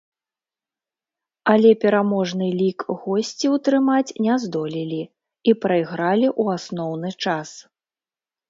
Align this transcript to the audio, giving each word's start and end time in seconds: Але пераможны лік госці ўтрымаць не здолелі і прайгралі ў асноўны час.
Але 1.53 1.71
пераможны 1.83 2.47
лік 2.61 2.79
госці 3.03 3.51
ўтрымаць 3.57 4.15
не 4.29 4.33
здолелі 4.45 5.01
і 5.51 5.59
прайгралі 5.67 6.27
ў 6.41 6.57
асноўны 6.59 7.09
час. 7.27 7.49